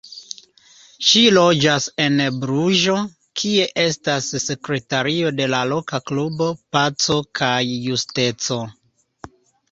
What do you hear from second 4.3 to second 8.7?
sekretario de la loka klubo Paco kaj Justeco.